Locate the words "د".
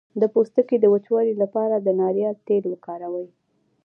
0.21-0.23, 0.79-0.85, 1.79-1.87